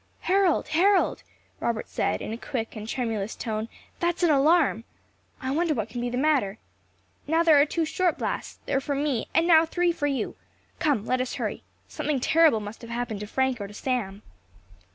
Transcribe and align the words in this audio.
"Harold! 0.21 0.69
Harold!" 0.69 1.21
Robert 1.59 1.87
said 1.87 2.23
in 2.23 2.33
a 2.33 2.35
quick 2.35 2.75
and 2.75 2.87
tremulous 2.89 3.35
tone, 3.35 3.69
"that 3.99 4.15
is 4.17 4.23
an 4.23 4.31
alarm! 4.31 4.83
I 5.39 5.51
wonder 5.51 5.75
what 5.75 5.89
can 5.89 6.01
be 6.01 6.09
the 6.09 6.17
matter. 6.17 6.57
Now 7.27 7.43
there 7.43 7.61
are 7.61 7.67
two 7.67 7.85
short 7.85 8.17
blasts; 8.17 8.57
they 8.65 8.73
are 8.73 8.79
for 8.81 8.95
me; 8.95 9.27
and 9.35 9.45
now 9.45 9.63
three 9.63 9.91
for 9.91 10.07
you. 10.07 10.35
Come, 10.79 11.05
let 11.05 11.21
us 11.21 11.35
hurry. 11.35 11.61
Something 11.87 12.19
terrible 12.19 12.59
must 12.59 12.81
have 12.81 12.89
happened 12.89 13.19
to 13.19 13.27
Frank 13.27 13.61
or 13.61 13.67
to 13.67 13.75
Sam." 13.75 14.23